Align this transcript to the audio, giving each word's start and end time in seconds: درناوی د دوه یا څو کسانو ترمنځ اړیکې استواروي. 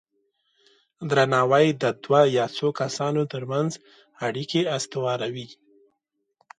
درناوی 1.09 1.67
د 1.81 1.83
دوه 2.03 2.21
یا 2.37 2.45
څو 2.57 2.67
کسانو 2.81 3.23
ترمنځ 3.33 3.71
اړیکې 4.27 4.61
استواروي. 4.75 5.47